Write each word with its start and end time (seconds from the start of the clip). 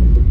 you. 0.00 0.29